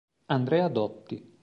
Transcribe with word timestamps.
Andrea 0.25 0.67
Dotti 0.67 1.29